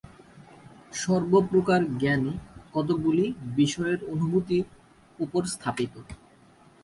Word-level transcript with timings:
সর্বপ্রকার 0.93 1.81
জ্ঞানই 1.99 2.35
কতকগুলি 2.73 3.25
বিষয়ের 3.57 3.99
অনুভূতির 4.13 4.65
উপর 5.19 5.41
স্থাপিত। 5.53 5.93